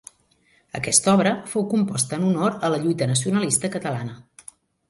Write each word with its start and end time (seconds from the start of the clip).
Aquesta 0.79 1.13
obra 1.17 1.33
fou 1.51 1.67
composta 1.75 2.19
en 2.19 2.27
honor 2.31 2.57
a 2.69 2.73
la 2.75 2.83
lluita 2.87 3.09
nacionalista 3.15 3.73
catalana. 3.77 4.19